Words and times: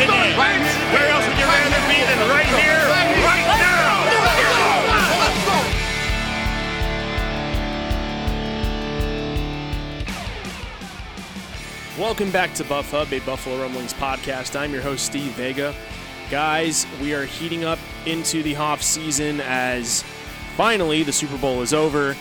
Where 0.00 1.08
else 1.10 1.28
would 1.28 1.36
you 1.36 1.44
rather 1.44 1.76
be 1.86 2.00
than 2.00 2.30
right 2.30 2.46
here, 2.46 2.88
right 2.88 3.46
now? 3.60 4.00
Welcome 11.98 12.30
back 12.30 12.54
to 12.54 12.64
Buff 12.64 12.90
Hub, 12.92 13.12
a 13.12 13.18
Buffalo 13.20 13.60
Rumblings 13.60 13.92
podcast. 13.92 14.58
I'm 14.58 14.72
your 14.72 14.80
host, 14.80 15.04
Steve 15.04 15.32
Vega. 15.32 15.74
Guys, 16.30 16.86
we 17.02 17.12
are 17.12 17.26
heating 17.26 17.64
up 17.64 17.78
into 18.06 18.42
the 18.42 18.56
off 18.56 18.82
season 18.82 19.42
as 19.42 20.02
finally 20.56 21.02
the 21.02 21.12
Super 21.12 21.36
Bowl 21.36 21.60
is 21.60 21.74
over, 21.74 22.16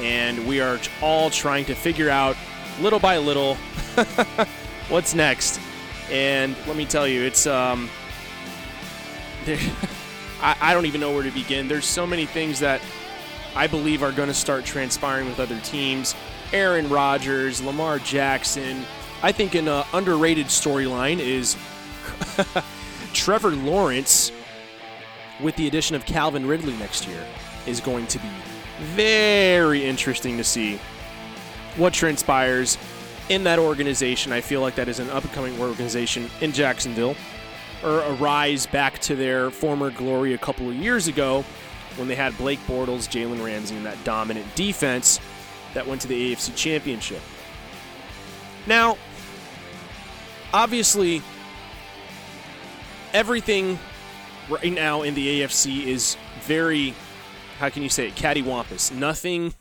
and 0.00 0.46
we 0.46 0.62
are 0.62 0.78
all 1.02 1.28
trying 1.28 1.66
to 1.66 1.74
figure 1.74 2.08
out 2.08 2.38
little 2.80 2.98
by 3.00 3.18
little 3.18 3.56
what's 4.88 5.14
next. 5.14 5.60
And 6.10 6.56
let 6.66 6.76
me 6.76 6.86
tell 6.86 7.06
you, 7.06 7.22
it's 7.22 7.46
um, 7.46 7.90
I, 10.40 10.56
I 10.60 10.74
don't 10.74 10.86
even 10.86 11.00
know 11.00 11.12
where 11.12 11.22
to 11.22 11.30
begin. 11.30 11.68
There's 11.68 11.86
so 11.86 12.06
many 12.06 12.26
things 12.26 12.60
that 12.60 12.80
I 13.54 13.66
believe 13.66 14.02
are 14.02 14.12
going 14.12 14.28
to 14.28 14.34
start 14.34 14.64
transpiring 14.64 15.26
with 15.26 15.40
other 15.40 15.58
teams. 15.60 16.14
Aaron 16.52 16.88
Rodgers, 16.88 17.62
Lamar 17.62 17.98
Jackson. 17.98 18.84
I 19.22 19.32
think 19.32 19.54
an 19.54 19.68
uh, 19.68 19.84
underrated 19.92 20.46
storyline 20.46 21.18
is 21.18 21.56
Trevor 23.12 23.50
Lawrence, 23.50 24.32
with 25.40 25.56
the 25.56 25.66
addition 25.66 25.96
of 25.96 26.06
Calvin 26.06 26.46
Ridley 26.46 26.76
next 26.76 27.06
year, 27.06 27.24
is 27.66 27.80
going 27.80 28.06
to 28.08 28.18
be 28.18 28.28
very 28.80 29.84
interesting 29.84 30.36
to 30.36 30.44
see 30.44 30.78
what 31.76 31.92
transpires 31.92 32.78
in 33.28 33.44
that 33.44 33.58
organization. 33.58 34.32
I 34.32 34.40
feel 34.40 34.60
like 34.60 34.74
that 34.76 34.88
is 34.88 34.98
an 34.98 35.10
upcoming 35.10 35.60
organization 35.60 36.30
in 36.40 36.52
Jacksonville, 36.52 37.16
or 37.84 38.00
a 38.00 38.12
rise 38.14 38.66
back 38.66 38.98
to 39.00 39.16
their 39.16 39.50
former 39.50 39.90
glory 39.90 40.34
a 40.34 40.38
couple 40.38 40.68
of 40.68 40.74
years 40.74 41.06
ago 41.08 41.44
when 41.96 42.08
they 42.08 42.14
had 42.14 42.36
Blake 42.38 42.60
Bortles, 42.66 43.08
Jalen 43.08 43.44
Ramsey, 43.44 43.76
and 43.76 43.86
that 43.86 44.02
dominant 44.04 44.46
defense 44.54 45.20
that 45.74 45.86
went 45.86 46.00
to 46.02 46.08
the 46.08 46.34
AFC 46.34 46.54
Championship. 46.56 47.20
Now, 48.66 48.96
obviously, 50.52 51.22
everything 53.12 53.78
right 54.48 54.72
now 54.72 55.02
in 55.02 55.14
the 55.14 55.42
AFC 55.42 55.86
is 55.86 56.16
very, 56.40 56.94
how 57.58 57.68
can 57.68 57.82
you 57.82 57.88
say 57.88 58.08
it, 58.08 58.14
cattywampus. 58.14 58.92
Nothing 58.92 59.54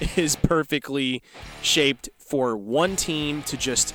is 0.16 0.36
perfectly 0.36 1.22
shaped 1.62 2.08
for 2.18 2.56
one 2.56 2.96
team 2.96 3.42
to 3.44 3.56
just 3.56 3.94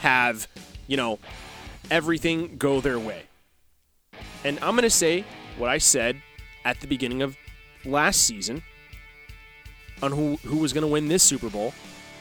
have, 0.00 0.48
you 0.86 0.96
know, 0.96 1.18
everything 1.90 2.56
go 2.56 2.80
their 2.80 2.98
way. 2.98 3.22
And 4.44 4.58
I'm 4.60 4.72
going 4.72 4.82
to 4.82 4.90
say 4.90 5.24
what 5.58 5.70
I 5.70 5.78
said 5.78 6.20
at 6.64 6.80
the 6.80 6.86
beginning 6.86 7.22
of 7.22 7.36
last 7.84 8.22
season 8.22 8.62
on 10.02 10.12
who, 10.12 10.36
who 10.44 10.58
was 10.58 10.72
going 10.72 10.82
to 10.82 10.88
win 10.88 11.08
this 11.08 11.22
Super 11.22 11.48
Bowl. 11.48 11.72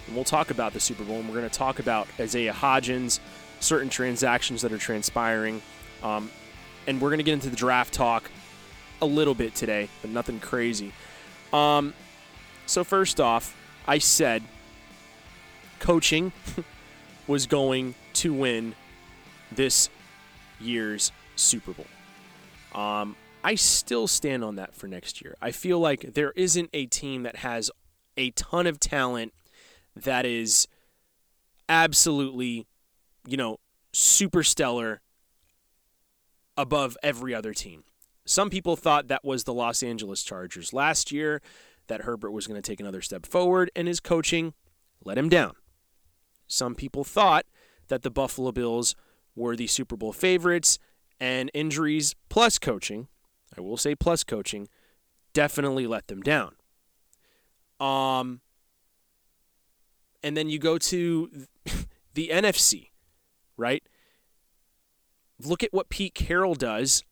And 0.07 0.15
we'll 0.15 0.25
talk 0.25 0.51
about 0.51 0.73
the 0.73 0.79
Super 0.79 1.03
Bowl, 1.03 1.17
and 1.17 1.27
we're 1.27 1.35
going 1.35 1.49
to 1.49 1.57
talk 1.57 1.79
about 1.79 2.07
Isaiah 2.19 2.53
Hodgins, 2.53 3.19
certain 3.59 3.89
transactions 3.89 4.61
that 4.61 4.71
are 4.71 4.77
transpiring. 4.77 5.61
Um, 6.03 6.29
and 6.87 7.01
we're 7.01 7.09
going 7.09 7.17
to 7.17 7.23
get 7.23 7.33
into 7.33 7.49
the 7.49 7.55
draft 7.55 7.93
talk 7.93 8.29
a 9.01 9.05
little 9.05 9.33
bit 9.33 9.55
today, 9.55 9.89
but 10.01 10.11
nothing 10.11 10.39
crazy. 10.39 10.93
Um, 11.51 11.93
so, 12.65 12.83
first 12.83 13.19
off, 13.19 13.55
I 13.87 13.97
said 13.97 14.43
coaching 15.79 16.31
was 17.27 17.45
going 17.45 17.95
to 18.13 18.33
win 18.33 18.75
this 19.51 19.89
year's 20.59 21.11
Super 21.35 21.73
Bowl. 21.73 21.85
Um, 22.73 23.15
I 23.43 23.55
still 23.55 24.07
stand 24.07 24.43
on 24.43 24.55
that 24.55 24.73
for 24.73 24.87
next 24.87 25.21
year. 25.21 25.35
I 25.41 25.51
feel 25.51 25.79
like 25.79 26.13
there 26.13 26.31
isn't 26.31 26.69
a 26.73 26.87
team 26.87 27.23
that 27.23 27.37
has 27.37 27.69
a 28.17 28.31
ton 28.31 28.67
of 28.67 28.79
talent 28.79 29.33
that 29.95 30.25
is 30.25 30.67
absolutely, 31.69 32.65
you 33.27 33.37
know, 33.37 33.59
super 33.93 34.43
stellar 34.43 35.01
above 36.57 36.97
every 37.03 37.33
other 37.33 37.53
team. 37.53 37.83
Some 38.25 38.49
people 38.49 38.75
thought 38.75 39.07
that 39.09 39.23
was 39.23 39.43
the 39.43 39.53
Los 39.53 39.83
Angeles 39.83 40.23
Chargers 40.23 40.73
last 40.73 41.11
year, 41.11 41.41
that 41.87 42.01
Herbert 42.01 42.31
was 42.31 42.47
going 42.47 42.61
to 42.61 42.67
take 42.67 42.79
another 42.79 43.01
step 43.01 43.25
forward, 43.25 43.71
and 43.75 43.87
his 43.87 43.99
coaching 43.99 44.53
let 45.03 45.17
him 45.17 45.29
down. 45.29 45.53
Some 46.47 46.75
people 46.75 47.03
thought 47.03 47.45
that 47.87 48.01
the 48.01 48.11
Buffalo 48.11 48.51
Bills 48.51 48.95
were 49.35 49.55
the 49.55 49.67
Super 49.67 49.95
Bowl 49.95 50.13
favorites, 50.13 50.79
and 51.19 51.49
injuries 51.53 52.15
plus 52.29 52.59
coaching, 52.59 53.07
I 53.57 53.61
will 53.61 53.77
say 53.77 53.95
plus 53.95 54.23
coaching, 54.23 54.67
definitely 55.33 55.87
let 55.87 56.07
them 56.07 56.21
down. 56.21 56.55
Um, 57.79 58.41
and 60.23 60.35
then 60.35 60.49
you 60.49 60.59
go 60.59 60.77
to 60.77 61.29
the 62.13 62.29
NFC, 62.29 62.89
right? 63.57 63.83
Look 65.43 65.63
at 65.63 65.73
what 65.73 65.89
Pete 65.89 66.15
Carroll 66.15 66.55
does 66.55 67.03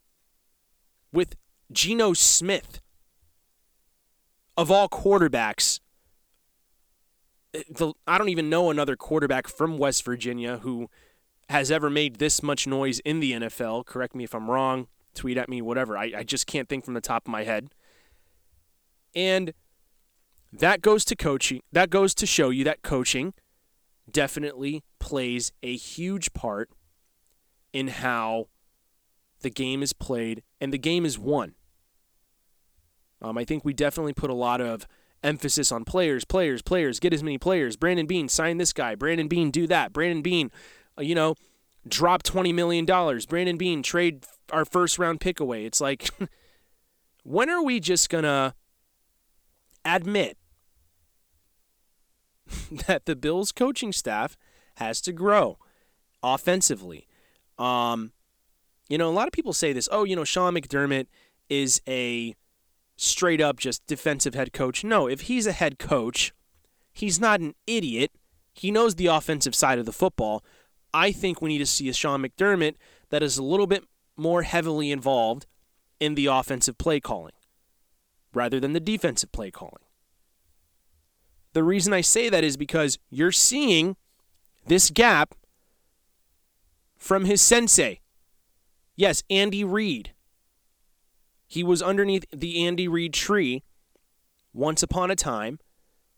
with 1.12 1.36
Geno 1.72 2.14
Smith. 2.14 2.82
Of 4.56 4.70
all 4.70 4.88
quarterbacks, 4.88 5.80
the, 7.70 7.94
I 8.08 8.18
don't 8.18 8.30
even 8.30 8.50
know 8.50 8.70
another 8.70 8.96
quarterback 8.96 9.48
from 9.48 9.78
West 9.78 10.04
Virginia 10.06 10.58
who 10.58 10.90
has 11.50 11.72
ever 11.72 11.90
made 11.90 12.18
this 12.18 12.42
much 12.42 12.66
noise 12.66 13.00
in 13.00 13.20
the 13.20 13.34
NFL. 13.34 13.86
Correct 13.86 14.16
me 14.16 14.24
if 14.24 14.34
I'm 14.34 14.50
wrong. 14.50 14.88
Tweet 15.14 15.38
at 15.38 15.50
me, 15.50 15.62
whatever. 15.62 15.98
I, 15.98 16.12
I 16.18 16.24
just 16.24 16.48
can't 16.48 16.68
think 16.68 16.86
from 16.86 16.94
the 16.94 17.02
top 17.02 17.28
of 17.28 17.32
my 17.32 17.44
head. 17.44 17.70
And 19.16 19.54
that 20.52 20.82
goes 20.82 21.06
to 21.06 21.16
coaching. 21.16 21.62
That 21.72 21.90
goes 21.90 22.14
to 22.16 22.26
show 22.26 22.50
you 22.50 22.64
that 22.64 22.82
coaching 22.82 23.34
definitely 24.10 24.84
plays 25.00 25.52
a 25.62 25.76
huge 25.76 26.34
part 26.34 26.70
in 27.72 27.88
how 27.88 28.48
the 29.42 29.50
game 29.50 29.84
is 29.84 29.94
played 29.94 30.44
and 30.60 30.74
the 30.74 30.78
game 30.78 31.06
is 31.06 31.20
won. 31.20 31.56
Um, 33.24 33.38
I 33.38 33.46
think 33.46 33.64
we 33.64 33.74
definitely 33.74 34.14
put 34.14 34.30
a 34.30 34.36
lot 34.36 34.60
of 34.60 34.86
emphasis 35.24 35.72
on 35.72 35.86
players, 35.86 36.26
players, 36.26 36.62
players. 36.62 37.00
Get 37.00 37.14
as 37.14 37.24
many 37.24 37.38
players. 37.38 37.78
Brandon 37.78 38.06
Beane, 38.06 38.28
sign 38.28 38.58
this 38.58 38.74
guy. 38.74 38.96
Brandon 38.96 39.28
Beane, 39.28 39.50
do 39.50 39.66
that. 39.68 39.94
Brandon 39.94 40.22
Beane, 40.22 40.52
uh, 40.98 41.02
you 41.02 41.16
know, 41.16 41.36
drop 41.88 42.24
$20 42.24 42.54
million. 42.54 42.86
Brandon 42.86 43.58
Beane, 43.58 43.82
trade 43.82 44.26
our 44.52 44.66
first 44.66 45.00
round 45.00 45.22
pick 45.22 45.40
away. 45.40 45.66
It's 45.66 45.80
like, 45.80 46.10
when 47.24 47.50
are 47.50 47.64
we 47.64 47.80
just 47.80 48.10
going 48.10 48.26
to 48.26 48.54
admit 49.86 50.38
that 52.88 53.06
the 53.06 53.16
Bills 53.16 53.52
coaching 53.52 53.94
staff 53.94 54.36
has 54.76 55.00
to 55.02 55.14
grow 55.14 55.58
offensively? 56.22 57.08
Um, 57.58 58.12
you 58.90 58.98
know, 58.98 59.10
a 59.10 59.14
lot 59.14 59.28
of 59.28 59.32
people 59.32 59.54
say 59.54 59.72
this, 59.72 59.88
oh, 59.92 60.04
you 60.04 60.16
know, 60.16 60.26
Sean 60.26 60.54
McDermott 60.54 61.08
is 61.50 61.82
a 61.88 62.36
straight 62.96 63.42
up 63.42 63.60
just 63.60 63.86
defensive 63.88 64.34
head 64.34 64.54
coach. 64.54 64.84
No, 64.84 65.08
if 65.08 65.22
he's 65.22 65.46
a 65.46 65.52
head 65.52 65.80
coach, 65.80 66.34
he's 66.92 67.20
not 67.20 67.40
an 67.40 67.56
idiot. 67.68 68.12
He 68.54 68.72
knows 68.72 68.96
the 68.96 69.08
offensive 69.08 69.56
side 69.56 69.80
of 69.80 69.86
the 69.86 69.92
football. 69.92 70.44
I 70.94 71.12
think 71.12 71.42
we 71.42 71.50
need 71.50 71.60
to 71.60 71.66
see 71.66 71.90
a 71.90 71.94
Sean 71.94 72.24
McDermott 72.24 72.76
that 73.10 73.24
is 73.24 73.38
a 73.38 73.44
little 73.44 73.68
bit 73.68 73.84
more 74.16 74.44
heavily 74.44 74.92
involved 74.92 75.48
in 76.00 76.16
the 76.16 76.28
offensive 76.28 76.78
play 76.78 77.00
calling 77.00 77.34
rather 78.34 78.60
than 78.60 78.74
the 78.74 78.80
defensive 78.80 79.32
play 79.32 79.52
calling. 79.52 79.84
The 81.54 81.64
reason 81.64 81.94
I 81.94 82.02
say 82.02 82.30
that 82.30 82.44
is 82.44 82.58
because 82.58 82.98
you're 83.10 83.32
seeing 83.32 83.96
this 84.66 84.90
gap 84.90 85.36
from 86.98 87.26
his 87.26 87.42
sensei. 87.42 88.02
Yes, 88.96 89.24
Andy 89.30 89.64
Reid. 89.64 90.13
He 91.54 91.64
was 91.64 91.84
underneath 91.84 92.26
the 92.32 92.66
Andy 92.66 92.88
Reid 92.88 93.14
tree 93.14 93.62
once 94.54 94.82
upon 94.82 95.12
a 95.12 95.16
time, 95.16 95.60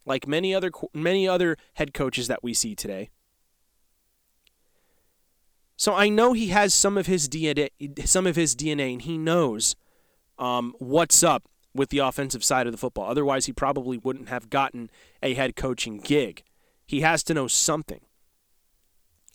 like 0.05 0.29
many 0.29 0.55
other 0.55 0.71
many 0.93 1.27
other 1.27 1.57
head 1.73 1.93
coaches 1.93 2.29
that 2.29 2.41
we 2.41 2.53
see 2.53 2.73
today. 2.73 3.09
So 5.75 5.93
I 5.93 6.07
know 6.07 6.31
he 6.31 6.47
has 6.47 6.73
some 6.73 6.97
of 6.97 7.07
his 7.07 7.27
DNA, 7.27 7.67
some 8.07 8.25
of 8.25 8.37
his 8.37 8.55
DNA, 8.55 8.93
and 8.93 9.01
he 9.01 9.17
knows 9.17 9.75
um, 10.39 10.73
what's 10.79 11.21
up 11.21 11.49
with 11.73 11.89
the 11.89 11.97
offensive 11.97 12.45
side 12.45 12.65
of 12.65 12.71
the 12.71 12.77
football. 12.77 13.09
Otherwise, 13.09 13.45
he 13.45 13.51
probably 13.51 13.97
wouldn't 13.97 14.29
have 14.29 14.49
gotten 14.49 14.89
a 15.21 15.33
head 15.33 15.57
coaching 15.57 15.97
gig. 15.97 16.43
He 16.85 17.01
has 17.01 17.23
to 17.23 17.33
know 17.33 17.47
something. 17.47 17.99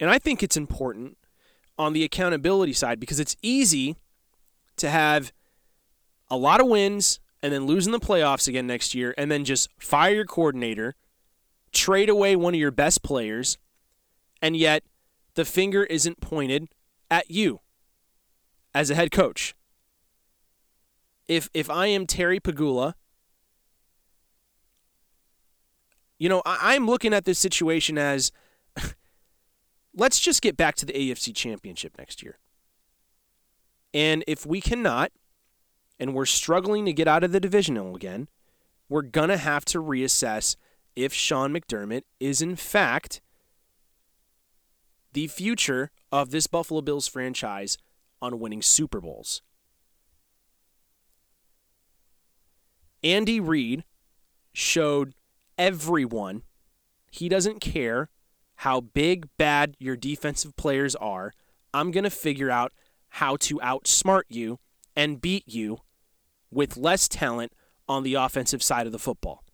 And 0.00 0.08
I 0.08 0.18
think 0.18 0.42
it's 0.42 0.56
important 0.56 1.18
on 1.76 1.92
the 1.92 2.04
accountability 2.04 2.72
side 2.72 2.98
because 2.98 3.20
it's 3.20 3.36
easy 3.42 3.96
to 4.78 4.88
have 4.88 5.30
a 6.30 6.36
lot 6.36 6.60
of 6.60 6.66
wins 6.66 7.20
and 7.42 7.52
then 7.52 7.66
losing 7.66 7.92
the 7.92 8.00
playoffs 8.00 8.46
again 8.46 8.66
next 8.66 8.94
year 8.94 9.14
and 9.16 9.30
then 9.30 9.44
just 9.44 9.68
fire 9.78 10.14
your 10.14 10.24
coordinator, 10.24 10.94
trade 11.72 12.08
away 12.08 12.36
one 12.36 12.54
of 12.54 12.60
your 12.60 12.70
best 12.70 13.02
players, 13.02 13.58
and 14.42 14.56
yet 14.56 14.84
the 15.34 15.44
finger 15.44 15.84
isn't 15.84 16.20
pointed 16.20 16.68
at 17.10 17.30
you 17.30 17.60
as 18.74 18.90
a 18.90 18.94
head 18.94 19.10
coach 19.10 19.54
if 21.30 21.48
if 21.54 21.70
I 21.70 21.86
am 21.86 22.08
Terry 22.08 22.40
Pegula, 22.40 22.94
you 26.18 26.28
know, 26.28 26.42
I, 26.44 26.74
I'm 26.74 26.88
looking 26.88 27.14
at 27.14 27.24
this 27.24 27.38
situation 27.38 27.96
as 27.96 28.32
let's 29.94 30.18
just 30.18 30.42
get 30.42 30.56
back 30.56 30.74
to 30.76 30.86
the 30.86 30.92
AFC 30.92 31.32
championship 31.32 31.96
next 31.96 32.20
year. 32.20 32.38
And 33.94 34.24
if 34.26 34.44
we 34.44 34.60
cannot, 34.60 35.12
and 36.00 36.14
we're 36.14 36.24
struggling 36.24 36.86
to 36.86 36.92
get 36.94 37.06
out 37.06 37.22
of 37.22 37.30
the 37.30 37.38
divisional 37.38 37.94
again, 37.94 38.26
we're 38.88 39.02
going 39.02 39.28
to 39.28 39.36
have 39.36 39.66
to 39.66 39.80
reassess 39.80 40.56
if 40.96 41.12
Sean 41.12 41.52
McDermott 41.52 42.02
is, 42.18 42.40
in 42.40 42.56
fact, 42.56 43.20
the 45.12 45.26
future 45.26 45.90
of 46.10 46.30
this 46.30 46.46
Buffalo 46.46 46.80
Bills 46.80 47.06
franchise 47.06 47.76
on 48.22 48.40
winning 48.40 48.62
Super 48.62 49.00
Bowls. 49.00 49.42
Andy 53.04 53.38
Reid 53.38 53.84
showed 54.52 55.14
everyone 55.58 56.42
he 57.10 57.28
doesn't 57.28 57.60
care 57.60 58.08
how 58.56 58.80
big, 58.80 59.28
bad 59.36 59.76
your 59.78 59.96
defensive 59.96 60.56
players 60.56 60.94
are. 60.96 61.32
I'm 61.72 61.90
going 61.90 62.04
to 62.04 62.10
figure 62.10 62.50
out 62.50 62.72
how 63.08 63.36
to 63.36 63.56
outsmart 63.58 64.24
you 64.28 64.58
and 64.94 65.20
beat 65.20 65.44
you 65.46 65.78
with 66.50 66.76
less 66.76 67.08
talent 67.08 67.52
on 67.88 68.02
the 68.02 68.14
offensive 68.14 68.62
side 68.62 68.86
of 68.86 68.92
the 68.92 68.98
football 68.98 69.44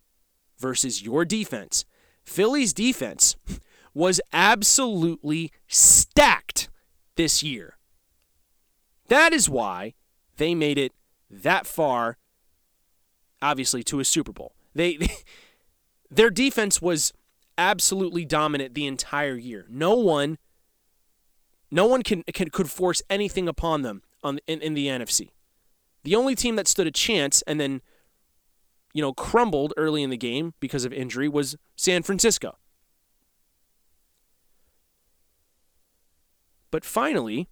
versus 0.58 1.02
your 1.02 1.24
defense. 1.24 1.84
Philly's 2.24 2.72
defense 2.72 3.36
was 3.94 4.20
absolutely 4.32 5.50
stacked 5.68 6.68
this 7.16 7.42
year. 7.42 7.78
That 9.08 9.32
is 9.32 9.48
why 9.48 9.94
they 10.36 10.54
made 10.54 10.78
it 10.78 10.92
that 11.30 11.66
far 11.66 12.18
obviously 13.40 13.82
to 13.84 14.00
a 14.00 14.04
Super 14.04 14.32
Bowl. 14.32 14.54
They, 14.74 14.98
their 16.10 16.30
defense 16.30 16.82
was 16.82 17.12
absolutely 17.58 18.24
dominant 18.24 18.74
the 18.74 18.86
entire 18.86 19.36
year. 19.36 19.66
No 19.68 19.94
one 19.94 20.38
no 21.68 21.86
one 21.86 22.02
can, 22.02 22.22
can 22.32 22.50
could 22.50 22.70
force 22.70 23.02
anything 23.10 23.48
upon 23.48 23.82
them 23.82 24.02
on 24.22 24.38
in, 24.46 24.60
in 24.60 24.74
the 24.74 24.86
NFC. 24.86 25.30
The 26.06 26.14
only 26.14 26.36
team 26.36 26.54
that 26.54 26.68
stood 26.68 26.86
a 26.86 26.92
chance 26.92 27.42
and 27.48 27.58
then 27.58 27.82
you 28.94 29.02
know 29.02 29.12
crumbled 29.12 29.74
early 29.76 30.04
in 30.04 30.10
the 30.10 30.16
game 30.16 30.54
because 30.60 30.84
of 30.84 30.92
injury 30.92 31.28
was 31.28 31.56
San 31.74 32.04
Francisco. 32.04 32.58
But 36.70 36.84
finally, 36.84 37.48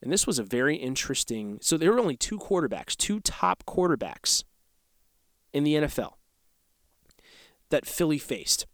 and 0.00 0.10
this 0.10 0.26
was 0.26 0.38
a 0.38 0.42
very 0.42 0.76
interesting. 0.76 1.58
So 1.60 1.76
there 1.76 1.92
were 1.92 1.98
only 1.98 2.16
two 2.16 2.38
quarterbacks, 2.38 2.96
two 2.96 3.20
top 3.20 3.62
quarterbacks 3.66 4.42
in 5.52 5.62
the 5.62 5.74
NFL 5.74 6.14
that 7.68 7.84
Philly 7.84 8.18
faced 8.18 8.64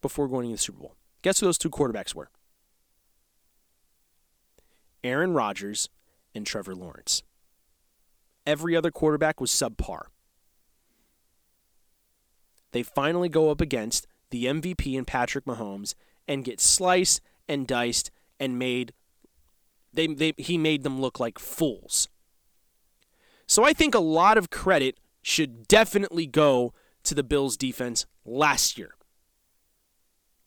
before 0.00 0.28
going 0.28 0.46
to 0.46 0.52
the 0.52 0.58
Super 0.58 0.78
Bowl. 0.78 0.96
Guess 1.20 1.40
who 1.40 1.46
those 1.46 1.58
two 1.58 1.68
quarterbacks 1.68 2.14
were? 2.14 2.30
Aaron 5.02 5.34
Rodgers 5.34 5.90
and 6.34 6.46
Trevor 6.46 6.74
Lawrence. 6.74 7.22
Every 8.46 8.76
other 8.76 8.90
quarterback 8.90 9.40
was 9.40 9.50
subpar. 9.50 10.02
They 12.72 12.82
finally 12.82 13.28
go 13.28 13.50
up 13.50 13.60
against 13.60 14.06
the 14.30 14.46
MVP 14.46 14.96
and 14.98 15.06
Patrick 15.06 15.44
Mahomes 15.44 15.94
and 16.26 16.44
get 16.44 16.60
sliced 16.60 17.20
and 17.48 17.66
diced 17.66 18.10
and 18.40 18.58
made 18.58 18.92
they, 19.92 20.08
they 20.08 20.32
he 20.36 20.58
made 20.58 20.82
them 20.82 21.00
look 21.00 21.20
like 21.20 21.38
fools. 21.38 22.08
So 23.46 23.64
I 23.64 23.72
think 23.72 23.94
a 23.94 24.00
lot 24.00 24.36
of 24.36 24.50
credit 24.50 24.98
should 25.22 25.68
definitely 25.68 26.26
go 26.26 26.72
to 27.04 27.14
the 27.14 27.22
Bills 27.22 27.56
defense 27.56 28.06
last 28.24 28.76
year. 28.76 28.94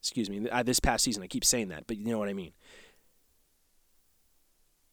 Excuse 0.01 0.29
me, 0.29 0.49
uh, 0.49 0.63
this 0.63 0.79
past 0.79 1.03
season. 1.03 1.23
I 1.23 1.27
keep 1.27 1.45
saying 1.45 1.69
that, 1.69 1.85
but 1.87 1.97
you 1.97 2.05
know 2.05 2.19
what 2.19 2.29
I 2.29 2.33
mean. 2.33 2.51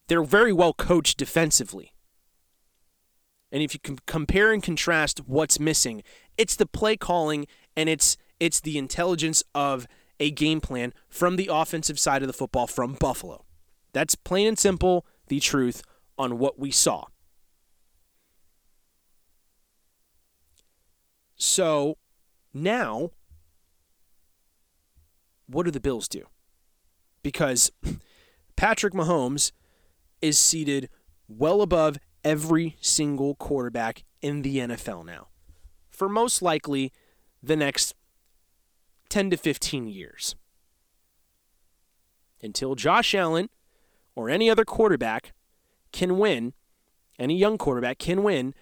They're 0.06 0.22
very 0.22 0.52
well 0.52 0.72
coached 0.72 1.18
defensively. 1.18 1.93
And 3.54 3.62
if 3.62 3.72
you 3.72 3.78
can 3.78 4.00
compare 4.04 4.52
and 4.52 4.60
contrast 4.60 5.20
what's 5.28 5.60
missing, 5.60 6.02
it's 6.36 6.56
the 6.56 6.66
play 6.66 6.96
calling 6.96 7.46
and 7.76 7.88
it's 7.88 8.16
it's 8.40 8.58
the 8.58 8.76
intelligence 8.76 9.44
of 9.54 9.86
a 10.18 10.32
game 10.32 10.60
plan 10.60 10.92
from 11.08 11.36
the 11.36 11.48
offensive 11.50 12.00
side 12.00 12.20
of 12.20 12.26
the 12.26 12.32
football 12.32 12.66
from 12.66 12.94
Buffalo. 12.94 13.44
That's 13.92 14.16
plain 14.16 14.48
and 14.48 14.58
simple 14.58 15.06
the 15.28 15.38
truth 15.38 15.84
on 16.18 16.40
what 16.40 16.58
we 16.58 16.72
saw. 16.72 17.04
So 21.36 21.96
now, 22.52 23.12
what 25.46 25.62
do 25.62 25.70
the 25.70 25.78
Bills 25.78 26.08
do? 26.08 26.24
Because 27.22 27.70
Patrick 28.56 28.94
Mahomes 28.94 29.52
is 30.20 30.38
seated 30.40 30.88
well 31.28 31.62
above 31.62 31.98
every 32.24 32.76
single 32.80 33.34
quarterback 33.34 34.04
in 34.22 34.42
the 34.42 34.58
NFL 34.58 35.04
now 35.04 35.28
for 35.90 36.08
most 36.08 36.42
likely 36.42 36.92
the 37.42 37.56
next 37.56 37.94
10 39.08 39.30
to 39.30 39.36
15 39.36 39.86
years. 39.86 40.34
Until 42.42 42.74
Josh 42.74 43.14
Allen 43.14 43.48
or 44.16 44.28
any 44.28 44.50
other 44.50 44.64
quarterback 44.64 45.32
can 45.92 46.18
win, 46.18 46.52
any 47.18 47.36
young 47.36 47.56
quarterback 47.56 47.98
can 47.98 48.22
win 48.22 48.54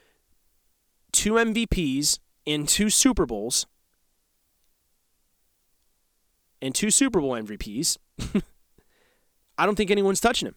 two 1.11 1.35
MVPs 1.35 2.19
in 2.45 2.67
two 2.67 2.91
Super 2.91 3.25
Bowls 3.25 3.67
and 6.61 6.75
two 6.75 6.91
Super 6.91 7.21
Bowl 7.21 7.33
MVPs, 7.33 7.99
I 9.59 9.67
don't 9.67 9.75
think 9.75 9.91
anyone's 9.91 10.21
touching 10.21 10.49
him. 10.49 10.55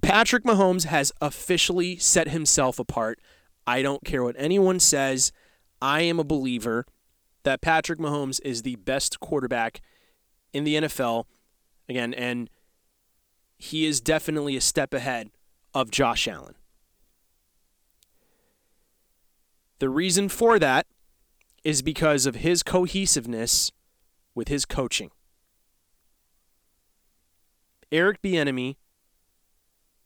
Patrick 0.00 0.44
Mahomes 0.44 0.84
has 0.84 1.12
officially 1.20 1.96
set 1.96 2.28
himself 2.28 2.78
apart. 2.78 3.20
I 3.66 3.82
don't 3.82 4.04
care 4.04 4.22
what 4.22 4.36
anyone 4.38 4.80
says. 4.80 5.32
I 5.82 6.02
am 6.02 6.18
a 6.18 6.24
believer 6.24 6.86
that 7.42 7.60
Patrick 7.60 7.98
Mahomes 7.98 8.40
is 8.44 8.62
the 8.62 8.76
best 8.76 9.20
quarterback 9.20 9.80
in 10.52 10.64
the 10.64 10.76
NFL. 10.76 11.24
Again, 11.88 12.14
and 12.14 12.48
he 13.58 13.86
is 13.86 14.00
definitely 14.00 14.56
a 14.56 14.60
step 14.60 14.94
ahead 14.94 15.30
of 15.74 15.90
Josh 15.90 16.26
Allen. 16.26 16.54
The 19.78 19.90
reason 19.90 20.28
for 20.28 20.58
that 20.58 20.86
is 21.62 21.82
because 21.82 22.24
of 22.24 22.36
his 22.36 22.62
cohesiveness 22.62 23.72
with 24.34 24.48
his 24.48 24.64
coaching. 24.64 25.10
Eric 27.92 28.22
Bieniemy 28.22 28.76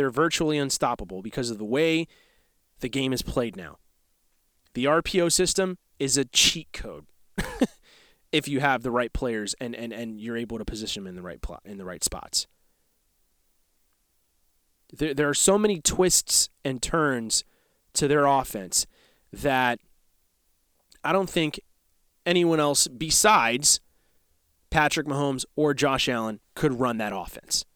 They're 0.00 0.08
virtually 0.08 0.56
unstoppable 0.56 1.20
because 1.20 1.50
of 1.50 1.58
the 1.58 1.64
way 1.66 2.06
the 2.78 2.88
game 2.88 3.12
is 3.12 3.20
played 3.20 3.54
now. 3.54 3.76
The 4.72 4.86
RPO 4.86 5.30
system 5.30 5.76
is 5.98 6.16
a 6.16 6.24
cheat 6.24 6.72
code 6.72 7.04
if 8.32 8.48
you 8.48 8.60
have 8.60 8.82
the 8.82 8.90
right 8.90 9.12
players 9.12 9.54
and, 9.60 9.74
and, 9.74 9.92
and 9.92 10.18
you're 10.18 10.38
able 10.38 10.56
to 10.56 10.64
position 10.64 11.04
them 11.04 11.10
in 11.10 11.16
the 11.16 11.22
right 11.22 11.42
plot 11.42 11.60
in 11.66 11.76
the 11.76 11.84
right 11.84 12.02
spots. 12.02 12.46
There, 14.96 15.12
there 15.12 15.28
are 15.28 15.34
so 15.34 15.58
many 15.58 15.82
twists 15.82 16.48
and 16.64 16.80
turns 16.80 17.44
to 17.92 18.08
their 18.08 18.24
offense 18.24 18.86
that 19.34 19.80
I 21.04 21.12
don't 21.12 21.28
think 21.28 21.60
anyone 22.24 22.58
else 22.58 22.88
besides 22.88 23.80
Patrick 24.70 25.06
Mahomes 25.06 25.44
or 25.56 25.74
Josh 25.74 26.08
Allen 26.08 26.40
could 26.54 26.80
run 26.80 26.96
that 26.96 27.12
offense. 27.14 27.66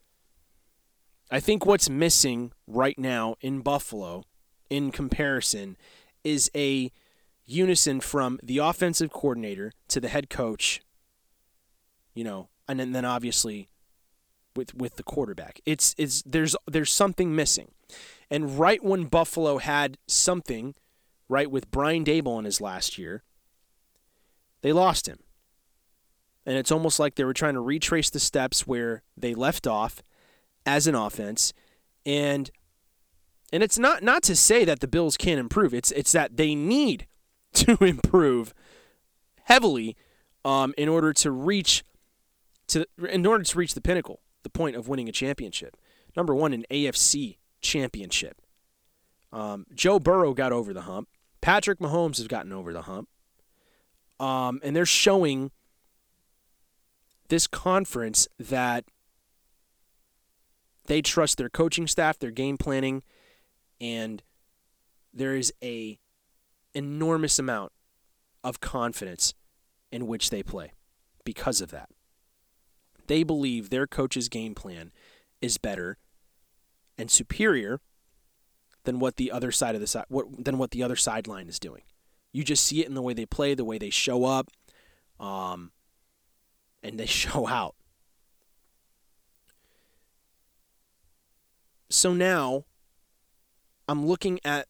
I 1.31 1.41
think 1.41 1.65
what's 1.67 1.89
missing 1.89 2.53
right 2.67 2.99
now 2.99 3.37
in 3.41 3.61
Buffalo, 3.61 4.25
in 4.71 4.91
comparison, 4.91 5.77
is 6.23 6.51
a 6.55 6.91
unison 7.47 8.01
from 8.01 8.39
the 8.43 8.59
offensive 8.59 9.11
coordinator 9.11 9.73
to 9.89 10.01
the 10.01 10.09
head 10.09 10.31
coach, 10.31 10.81
you 12.15 12.25
know, 12.25 12.49
and 12.69 12.81
then, 12.81 13.05
obviously 13.05 13.69
with 14.57 14.75
with 14.75 14.97
the 14.97 15.03
quarterback. 15.03 15.61
It's 15.67 15.95
it's 15.99 16.23
there's 16.23 16.57
there's 16.67 16.93
something 16.93 17.35
missing. 17.35 17.73
And 18.31 18.59
right 18.59 18.83
when 18.83 19.05
Buffalo 19.05 19.59
had 19.59 19.99
something, 20.07 20.75
right 21.29 21.51
with 21.51 21.71
Brian 21.71 22.05
Daboll 22.05 22.39
in 22.39 22.45
his 22.45 22.61
last 22.61 22.99
year, 22.99 23.23
they 24.63 24.73
lost 24.73 25.07
him. 25.07 25.19
And 26.47 26.57
it's 26.57 26.73
almost 26.73 26.99
like 26.99 27.15
they 27.15 27.25
were 27.25 27.35
trying 27.35 27.55
to 27.55 27.61
retrace 27.61 28.11
the 28.11 28.21
steps 28.21 28.67
where 28.67 29.03
they 29.17 29.35
left 29.35 29.67
off 29.67 30.03
as 30.67 30.87
an 30.87 30.95
offense, 30.95 31.53
and 32.05 32.51
and 33.53 33.63
it's 33.63 33.79
not 33.79 34.03
not 34.03 34.23
to 34.25 34.37
say 34.37 34.65
that 34.65 34.81
the 34.81 34.89
Bills 34.89 35.17
can't 35.17 35.41
improve. 35.41 35.75
It's 35.75 35.91
it's 35.93 36.13
that 36.13 36.37
they 36.37 36.55
need 36.55 37.07
to 37.55 37.83
improve 37.85 38.55
heavily 39.45 39.97
um, 40.45 40.75
in 40.77 40.89
order 40.89 41.13
to 41.13 41.31
reach 41.31 41.85
to 42.69 42.87
in 43.11 43.27
order 43.27 43.45
to 43.45 43.59
reach 43.59 43.75
the 43.75 43.81
pinnacle, 43.81 44.21
the 44.43 44.51
point 44.51 44.77
of 44.77 44.89
winning 44.89 45.09
a 45.09 45.13
championship. 45.13 45.77
Number 46.17 46.35
one, 46.35 46.53
an 46.53 46.65
AFC 46.71 47.39
championship. 47.61 48.41
Um, 49.33 49.67
Joe 49.75 49.99
Burrow 49.99 50.33
got 50.33 50.53
over 50.53 50.73
the 50.73 50.83
hump. 50.83 51.09
Patrick 51.41 51.81
Mahomes 51.81 52.19
has 52.19 52.29
gotten 52.29 52.53
over 52.53 52.73
the 52.73 52.83
hump. 52.83 53.09
Um, 54.21 54.61
and 54.63 54.77
they're 54.77 54.87
showing 54.87 55.51
this 57.29 57.47
conference 57.47 58.29
that 58.39 58.85
they 60.87 61.03
trust 61.03 61.39
their 61.39 61.49
coaching 61.49 61.87
staff, 61.87 62.19
their 62.19 62.31
game 62.31 62.59
planning, 62.59 63.03
and 63.81 64.23
there 65.13 65.35
is 65.35 65.53
a 65.63 65.99
enormous 66.75 67.39
amount 67.39 67.73
of 68.43 68.61
confidence 68.61 69.35
in 69.91 70.07
which 70.07 70.31
they 70.31 70.43
play 70.43 70.73
because 71.25 71.61
of 71.61 71.71
that. 71.71 71.89
They 73.07 73.23
believe 73.23 73.71
their 73.71 73.87
coach's 73.87 74.29
game 74.29 74.55
plan 74.55 74.93
is 75.41 75.59
better 75.59 75.99
and 76.97 77.11
superior 77.11 77.81
than 78.85 78.99
what 78.99 79.17
the 79.17 79.31
other 79.31 79.51
side 79.51 79.75
of 79.75 79.81
the 79.81 79.87
side 79.87 80.05
what 80.09 80.45
than 80.45 80.59
what 80.59 80.71
the 80.71 80.83
other 80.83 80.97
sideline 80.97 81.49
is 81.49 81.59
doing. 81.59 81.83
You 82.33 82.45
just 82.45 82.65
see 82.65 82.81
it 82.81 82.89
in 82.89 82.95
the 82.95 83.03
way 83.03 83.15
they 83.15 83.27
play, 83.27 83.55
the 83.55 83.65
way 83.65 83.79
they 83.79 83.91
show 83.91 84.25
up, 84.25 84.51
um, 85.21 85.73
and 86.83 86.99
they 86.99 87.07
show 87.23 87.47
out. 87.47 87.75
So 91.95 92.13
now 92.13 92.65
I'm 93.87 94.05
looking 94.05 94.41
at 94.45 94.67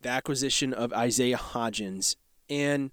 the 0.00 0.10
acquisition 0.10 0.72
of 0.72 0.92
Isaiah 0.92 1.36
Hodgins 1.36 2.14
and 2.48 2.92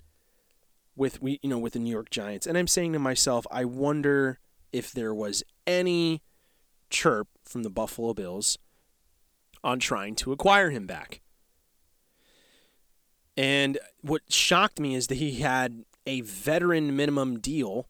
with 0.96 1.22
we 1.22 1.40
you 1.44 1.50
know 1.50 1.60
with 1.60 1.74
the 1.74 1.80
New 1.80 1.92
York 1.92 2.10
Giants 2.10 2.48
and 2.48 2.58
I'm 2.58 2.66
saying 2.66 2.94
to 2.94 3.00
myself 3.00 3.46
I 3.52 3.64
wonder 3.64 4.40
if 4.74 4.92
there 4.92 5.14
was 5.14 5.44
any 5.68 6.24
chirp 6.90 7.28
from 7.44 7.62
the 7.62 7.70
Buffalo 7.70 8.16
Bills 8.16 8.58
on 9.64 9.78
trying 9.78 10.16
to 10.16 10.32
acquire 10.32 10.72
him 10.72 10.88
back. 10.88 11.22
And 13.38 13.78
what 14.02 14.24
shocked 14.30 14.80
me 14.80 14.96
is 14.96 15.08
that 15.08 15.16
he 15.16 15.42
had 15.42 15.86
a 16.08 16.22
veteran 16.22 16.96
minimum 16.96 17.40
deal 17.40 17.88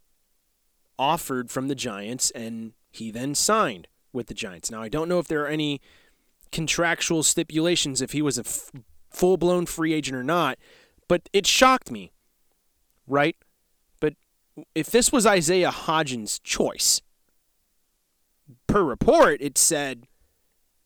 offered 0.99 1.49
from 1.49 1.69
the 1.69 1.75
Giants 1.75 2.31
and 2.31 2.73
he 2.91 3.11
then 3.11 3.33
signed 3.33 3.87
with 4.15 4.27
the 4.27 4.33
Giants. 4.33 4.71
Now, 4.71 4.81
I 4.81 4.89
don't 4.89 5.09
know 5.09 5.19
if 5.19 5.27
there 5.27 5.43
are 5.43 5.47
any 5.47 5.81
contractual 6.51 7.21
stipulations 7.21 8.01
if 8.01 8.11
he 8.11 8.21
was 8.21 8.37
a 8.37 8.41
f- 8.41 8.71
full 9.09 9.37
blown 9.37 9.65
free 9.65 9.93
agent 9.93 10.15
or 10.17 10.23
not, 10.23 10.57
but 11.07 11.29
it 11.33 11.45
shocked 11.45 11.91
me, 11.91 12.13
right? 13.07 13.35
But 13.99 14.15
if 14.73 14.89
this 14.89 15.11
was 15.11 15.25
Isaiah 15.25 15.71
Hodgins' 15.71 16.41
choice, 16.41 17.01
per 18.67 18.83
report, 18.83 19.41
it 19.41 19.57
said 19.57 20.07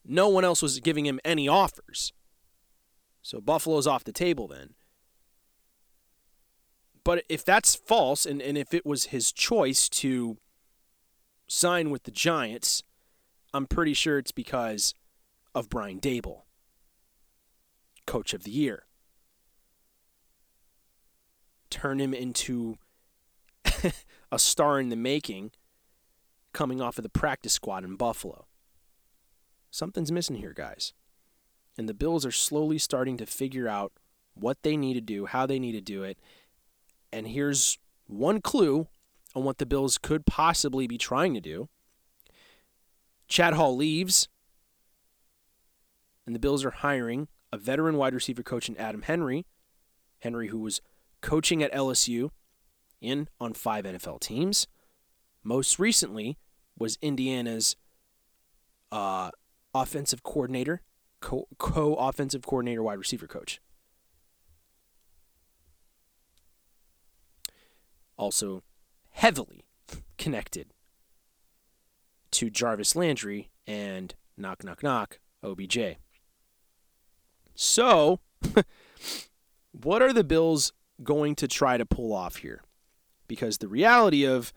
no 0.06 0.28
one 0.28 0.44
else 0.44 0.62
was 0.62 0.80
giving 0.80 1.06
him 1.06 1.20
any 1.24 1.48
offers. 1.48 2.14
So 3.22 3.40
Buffalo's 3.40 3.88
off 3.88 4.04
the 4.04 4.12
table 4.12 4.48
then. 4.48 4.74
But 7.04 7.24
if 7.30 7.46
that's 7.46 7.76
false, 7.76 8.26
and, 8.26 8.42
and 8.42 8.58
if 8.58 8.74
it 8.74 8.86
was 8.86 9.06
his 9.06 9.32
choice 9.32 9.90
to 9.90 10.38
sign 11.48 11.90
with 11.90 12.04
the 12.04 12.12
Giants, 12.12 12.84
I'm 13.54 13.66
pretty 13.66 13.94
sure 13.94 14.18
it's 14.18 14.32
because 14.32 14.94
of 15.56 15.70
Brian 15.70 16.00
Daboll, 16.00 16.42
coach 18.06 18.34
of 18.34 18.44
the 18.44 18.52
year. 18.52 18.86
Turn 21.70 22.00
him 22.00 22.14
into 22.14 22.78
a 24.32 24.40
star 24.40 24.80
in 24.80 24.90
the 24.90 24.96
making 24.96 25.52
coming 26.54 26.82
off 26.82 26.98
of 26.98 27.04
the 27.04 27.10
practice 27.10 27.54
squad 27.54 27.84
in 27.84 27.96
Buffalo. 27.96 28.46
Something's 29.72 30.12
missing 30.12 30.38
here, 30.38 30.54
guys. 30.54 30.94
And 31.78 31.88
the 31.88 31.94
Bills 31.94 32.26
are 32.26 32.32
slowly 32.32 32.78
starting 32.78 33.18
to 33.18 33.26
figure 33.26 33.68
out 33.68 33.94
what 34.34 34.58
they 34.64 34.76
need 34.76 34.96
to 34.96 35.02
do, 35.02 35.26
how 35.26 35.46
they 35.46 35.60
need 35.60 35.74
to 35.74 35.82
do 35.82 36.04
it. 36.04 36.18
And 37.12 37.28
here's 37.28 37.78
one 38.08 38.42
clue 38.42 38.88
on 39.36 39.44
what 39.44 39.60
the 39.60 39.66
Bills 39.66 39.98
could 39.98 40.26
possibly 40.26 40.88
be 40.88 40.98
trying 40.98 41.34
to 41.36 41.42
do 41.42 41.70
Chad 43.30 43.54
Hall 43.54 43.76
leaves, 43.76 44.28
and 46.26 46.36
the 46.36 46.40
Bills 46.40 46.66
are 46.66 46.72
hiring 46.72 47.28
a 47.54 47.58
veteran 47.58 47.96
wide 47.96 48.14
receiver 48.14 48.44
coach 48.44 48.68
in 48.68 48.76
Adam 48.78 49.04
Henry. 49.04 49.46
Henry, 50.20 50.50
who 50.50 50.60
was 50.60 50.82
coaching 51.22 51.64
at 51.64 51.72
LSU 51.72 52.32
in 53.00 53.30
on 53.40 53.54
five 53.54 53.86
NFL 53.86 54.20
teams. 54.20 54.68
Most 55.44 55.80
recently 55.80 56.38
was 56.78 56.98
Indiana's 57.02 57.76
uh, 58.92 59.30
offensive 59.74 60.24
coordinator, 60.24 60.82
co 61.22 61.48
offensive 61.96 62.46
coordinator, 62.46 62.84
wide 62.84 62.98
receiver 62.98 63.28
coach. 63.28 63.62
Also, 68.18 68.64
heavily 69.12 69.64
connected 70.18 70.74
to 72.40 72.50
Jarvis 72.50 72.96
Landry 72.96 73.50
and 73.68 74.16
knock, 74.38 74.64
knock, 74.64 74.82
knock, 74.82 75.20
OBJ. 75.44 75.98
So, 77.54 78.22
what 79.74 80.02
are 80.02 80.14
the 80.14 80.24
Bills 80.24 80.72
going 81.04 81.36
to 81.36 81.50
try 81.50 81.76
to 81.76 81.86
pull 81.86 82.14
off 82.14 82.38
here? 82.38 82.62
Because 83.28 83.58
the 83.58 83.68
reality 83.68 84.26
of 84.26 84.54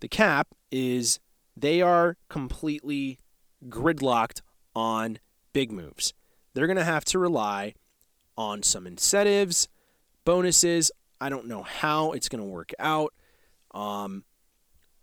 the 0.00 0.08
cap 0.08 0.48
is 0.72 1.20
they 1.56 1.80
are 1.80 2.16
completely 2.28 3.20
gridlocked 3.68 4.40
on 4.74 5.20
big 5.52 5.70
moves. 5.70 6.14
They're 6.52 6.66
going 6.66 6.78
to 6.78 6.84
have 6.84 7.04
to 7.04 7.20
rely 7.20 7.74
on 8.36 8.64
some 8.64 8.88
incentives, 8.88 9.68
bonuses. 10.24 10.90
I 11.20 11.28
don't 11.28 11.46
know 11.46 11.62
how 11.62 12.10
it's 12.10 12.28
going 12.28 12.42
to 12.42 12.50
work 12.50 12.72
out. 12.80 13.14
Um, 13.70 14.24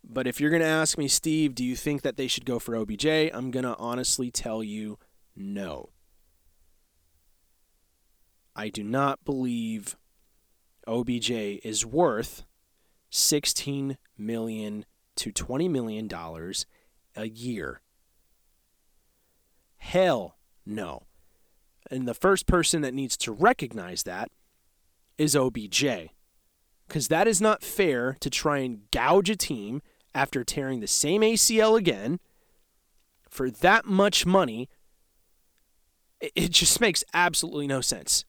but 0.04 0.28
if 0.28 0.40
you're 0.40 0.50
going 0.50 0.62
to 0.62 0.68
ask 0.68 0.98
me, 0.98 1.08
Steve, 1.08 1.56
do 1.56 1.64
you 1.64 1.76
think 1.76 2.02
that 2.02 2.18
they 2.18 2.28
should 2.28 2.46
go 2.46 2.60
for 2.60 2.76
OBJ? 2.76 3.06
I'm 3.06 3.52
going 3.52 3.66
to 3.66 3.78
honestly 3.78 4.32
tell 4.32 4.64
you 4.64 4.98
no. 5.36 5.90
I 8.56 8.70
do 8.70 8.84
not 8.84 9.24
believe 9.24 9.96
OBJ 10.88 11.32
is 11.32 11.86
worth 11.86 12.44
16 13.10 13.98
million 14.18 14.86
to 15.16 15.32
20 15.32 15.70
million 15.70 16.08
dollars 16.08 16.66
a 17.16 17.28
year. 17.28 17.82
Hell 19.78 20.38
no. 20.66 21.04
And 21.90 22.08
the 22.08 22.14
first 22.14 22.48
person 22.48 22.82
that 22.82 22.94
needs 22.94 23.18
to 23.18 23.32
recognize 23.32 24.04
that 24.04 24.32
is 25.18 25.36
OBJ. 25.36 25.86
Because 26.88 27.08
that 27.08 27.28
is 27.28 27.42
not 27.42 27.64
fair 27.64 28.18
to 28.20 28.30
try 28.30 28.60
and 28.60 28.90
gouge 28.92 29.30
a 29.30 29.36
team 29.36 29.82
after 30.14 30.44
tearing 30.44 30.80
the 30.80 30.88
same 30.88 31.22
ACL 31.22 31.78
again 31.78 32.20
for 33.30 33.50
that 33.50 33.86
much 33.86 34.26
money. 34.26 34.70
It 36.20 36.52
just 36.52 36.80
makes 36.80 37.04
absolutely 37.14 37.68
no 37.68 37.82
sense. 37.82 38.26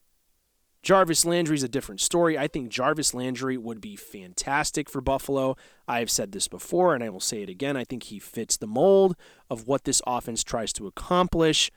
Jarvis 0.82 1.24
Landry 1.24 1.54
is 1.54 1.62
a 1.62 1.68
different 1.68 2.00
story. 2.00 2.36
I 2.36 2.48
think 2.48 2.68
Jarvis 2.68 3.14
Landry 3.14 3.56
would 3.56 3.80
be 3.80 3.94
fantastic 3.94 4.90
for 4.90 5.00
Buffalo. 5.00 5.56
I 5.86 6.00
have 6.00 6.10
said 6.10 6.32
this 6.32 6.48
before, 6.48 6.94
and 6.94 7.04
I 7.04 7.08
will 7.08 7.20
say 7.20 7.42
it 7.42 7.48
again. 7.48 7.76
I 7.76 7.84
think 7.84 8.04
he 8.04 8.18
fits 8.18 8.56
the 8.56 8.66
mold 8.66 9.14
of 9.48 9.68
what 9.68 9.84
this 9.84 10.02
offense 10.06 10.42
tries 10.42 10.72
to 10.74 10.88
accomplish. 10.88 11.70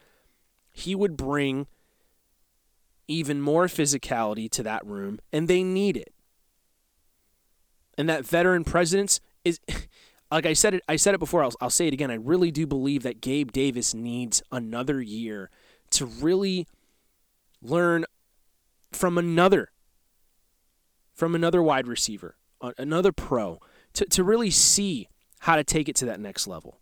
He 0.72 0.96
would 0.96 1.18
bring 1.18 1.68
even 3.08 3.42
more 3.42 3.68
physicality 3.68 4.50
to 4.50 4.64
that 4.64 4.86
room, 4.86 5.20
and 5.32 5.48
they 5.48 5.64
need 5.64 5.98
it. 5.98 6.14
And 7.98 8.10
that 8.10 8.26
veteran 8.26 8.64
presence 8.64 9.20
is, 9.44 9.60
like 10.32 10.46
I 10.46 10.54
said 10.54 10.74
it. 10.76 10.84
I 10.88 10.96
said 10.96 11.14
it 11.14 11.20
before. 11.20 11.44
I'll, 11.44 11.54
I'll 11.62 11.70
say 11.70 11.88
it 11.88 11.94
again. 11.94 12.12
I 12.12 12.16
really 12.16 12.52
do 12.52 12.66
believe 12.66 13.04
that 13.04 13.22
Gabe 13.22 13.52
Davis 13.52 13.94
needs 13.94 14.42
another 14.52 15.02
year 15.02 15.50
to 15.92 16.06
really 16.06 16.68
learn 17.62 18.06
from 18.92 19.18
another 19.18 19.72
from 21.14 21.34
another 21.34 21.64
wide 21.64 21.88
receiver, 21.88 22.36
another 22.78 23.14
pro, 23.14 23.60
to, 23.94 24.04
to 24.06 24.22
really 24.22 24.50
see 24.52 25.08
how 25.40 25.56
to 25.56 25.64
take 25.64 25.88
it 25.88 25.96
to 25.96 26.06
that 26.06 26.20
next 26.20 26.46
level. 26.46 26.78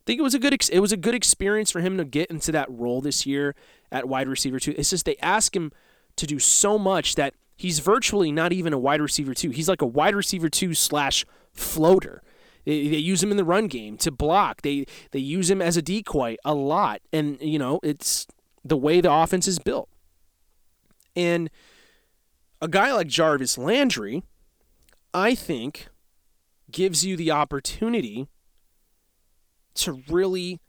I 0.00 0.04
think 0.06 0.20
it 0.20 0.22
was 0.22 0.34
a 0.34 0.38
good 0.38 0.54
it 0.70 0.80
was 0.80 0.92
a 0.92 0.96
good 0.96 1.14
experience 1.14 1.70
for 1.70 1.80
him 1.80 1.96
to 1.96 2.04
get 2.04 2.30
into 2.30 2.52
that 2.52 2.70
role 2.70 3.00
this 3.00 3.24
year 3.26 3.54
at 3.90 4.06
wide 4.06 4.28
receiver 4.28 4.60
two. 4.60 4.74
It's 4.76 4.90
just 4.90 5.06
they 5.06 5.16
ask 5.16 5.56
him 5.56 5.72
to 6.16 6.26
do 6.26 6.38
so 6.38 6.78
much 6.78 7.14
that 7.14 7.34
he's 7.56 7.78
virtually 7.78 8.30
not 8.30 8.52
even 8.52 8.72
a 8.72 8.78
wide 8.78 9.00
receiver 9.00 9.34
two. 9.34 9.50
He's 9.50 9.68
like 9.68 9.82
a 9.82 9.86
wide 9.86 10.14
receiver 10.14 10.48
two 10.48 10.74
slash 10.74 11.24
floater. 11.52 12.22
They, 12.64 12.88
they 12.88 12.96
use 12.96 13.22
him 13.22 13.30
in 13.30 13.36
the 13.36 13.44
run 13.44 13.66
game 13.66 13.96
to 13.98 14.10
block. 14.10 14.62
They 14.62 14.86
they 15.10 15.18
use 15.18 15.50
him 15.50 15.60
as 15.60 15.76
a 15.76 15.82
decoy 15.82 16.36
a 16.44 16.54
lot, 16.54 17.00
and 17.12 17.38
you 17.40 17.58
know 17.58 17.80
it's 17.82 18.26
the 18.64 18.76
way 18.76 19.00
the 19.00 19.12
offense 19.12 19.46
is 19.46 19.58
built. 19.58 19.88
And 21.14 21.50
a 22.60 22.68
guy 22.68 22.92
like 22.92 23.06
Jarvis 23.06 23.58
Landry, 23.58 24.22
I 25.12 25.34
think, 25.34 25.88
gives 26.70 27.04
you 27.04 27.16
the 27.16 27.30
opportunity 27.30 28.28
to 29.74 30.02
really 30.08 30.60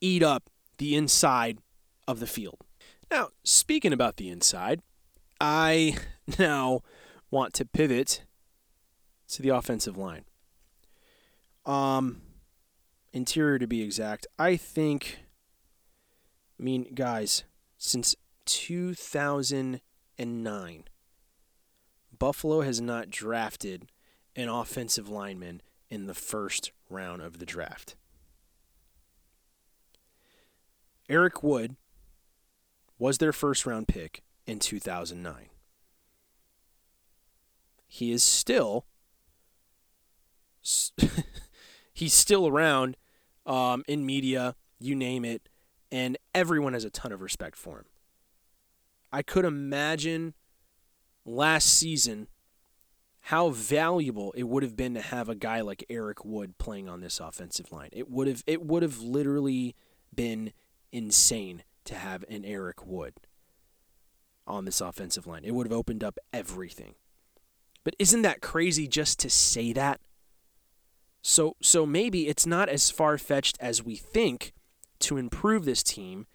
eat 0.00 0.22
up 0.22 0.50
the 0.78 0.96
inside 0.96 1.58
of 2.08 2.20
the 2.20 2.26
field. 2.26 2.58
Now, 3.10 3.28
speaking 3.44 3.92
about 3.92 4.16
the 4.16 4.28
inside, 4.28 4.82
I 5.40 5.96
now 6.38 6.80
want 7.30 7.54
to 7.54 7.64
pivot 7.64 8.24
to 9.28 9.42
the 9.42 9.50
offensive 9.50 9.96
line. 9.96 10.24
Um, 11.66 12.22
interior 13.12 13.58
to 13.58 13.66
be 13.66 13.82
exact. 13.82 14.26
I 14.38 14.56
think. 14.56 15.18
I 16.58 16.62
mean, 16.62 16.92
guys, 16.94 17.44
since 17.78 18.14
2009, 18.44 20.84
Buffalo 22.18 22.60
has 22.60 22.80
not 22.80 23.08
drafted 23.08 23.86
an 24.36 24.48
offensive 24.48 25.08
lineman 25.08 25.62
in 25.88 26.06
the 26.06 26.14
first 26.14 26.72
round 26.88 27.22
of 27.22 27.38
the 27.38 27.46
draft. 27.46 27.96
Eric 31.08 31.42
Wood 31.42 31.76
was 32.98 33.18
their 33.18 33.32
first 33.32 33.66
round 33.66 33.88
pick 33.88 34.22
in 34.46 34.60
2009. 34.60 35.46
He 37.88 38.12
is 38.12 38.22
still 38.22 38.86
he's 42.00 42.14
still 42.14 42.48
around 42.48 42.96
um, 43.46 43.84
in 43.86 44.04
media, 44.04 44.56
you 44.78 44.94
name 44.94 45.24
it, 45.24 45.48
and 45.92 46.16
everyone 46.34 46.72
has 46.72 46.84
a 46.84 46.90
ton 46.90 47.12
of 47.12 47.20
respect 47.20 47.56
for 47.56 47.78
him. 47.78 47.84
I 49.12 49.22
could 49.22 49.44
imagine 49.44 50.34
last 51.24 51.68
season 51.68 52.28
how 53.24 53.50
valuable 53.50 54.32
it 54.32 54.44
would 54.44 54.62
have 54.62 54.76
been 54.76 54.94
to 54.94 55.00
have 55.02 55.28
a 55.28 55.34
guy 55.34 55.60
like 55.60 55.84
Eric 55.90 56.24
Wood 56.24 56.56
playing 56.58 56.88
on 56.88 57.00
this 57.00 57.20
offensive 57.20 57.70
line. 57.70 57.90
It 57.92 58.10
would 58.10 58.26
have 58.28 58.42
it 58.46 58.62
would 58.62 58.82
have 58.82 59.00
literally 59.00 59.76
been 60.14 60.52
insane 60.90 61.64
to 61.84 61.94
have 61.94 62.24
an 62.30 62.44
Eric 62.44 62.86
Wood 62.86 63.14
on 64.46 64.64
this 64.64 64.80
offensive 64.80 65.26
line. 65.26 65.44
It 65.44 65.54
would 65.54 65.66
have 65.66 65.76
opened 65.76 66.02
up 66.02 66.18
everything. 66.32 66.94
But 67.84 67.94
isn't 67.98 68.22
that 68.22 68.40
crazy 68.40 68.88
just 68.88 69.18
to 69.20 69.30
say 69.30 69.72
that? 69.74 70.00
So 71.22 71.56
so 71.60 71.86
maybe 71.86 72.28
it's 72.28 72.46
not 72.46 72.68
as 72.68 72.90
far 72.90 73.18
fetched 73.18 73.56
as 73.60 73.82
we 73.82 73.96
think 73.96 74.52
to 75.00 75.16
improve 75.16 75.64
this 75.64 75.82
team 75.82 76.26